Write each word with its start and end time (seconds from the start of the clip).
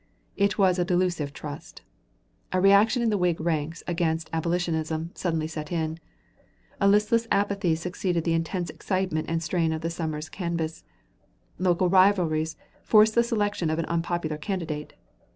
It 0.35 0.57
was 0.57 0.79
a 0.79 0.83
delusive 0.83 1.31
trust. 1.31 1.83
A 2.51 2.59
reaction 2.59 3.03
in 3.03 3.11
the 3.11 3.19
Whig 3.19 3.39
ranks 3.39 3.83
against 3.85 4.31
"abolitionism" 4.33 5.11
suddenly 5.13 5.45
set 5.45 5.71
in. 5.71 5.99
A 6.79 6.87
listless 6.87 7.27
apathy 7.29 7.75
succeeded 7.75 8.23
the 8.23 8.33
intense 8.33 8.71
excitement 8.71 9.29
and 9.29 9.43
strain 9.43 9.71
of 9.71 9.81
the 9.81 9.91
summer's 9.91 10.27
canvass. 10.27 10.83
Local 11.59 11.87
rivalries 11.87 12.57
forced 12.81 13.13
the 13.13 13.21
selection 13.21 13.69
of 13.69 13.77
an 13.77 13.85
unpopular 13.85 14.37
candidate. 14.39 14.93